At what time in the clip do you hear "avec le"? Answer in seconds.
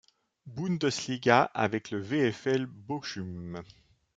1.53-2.01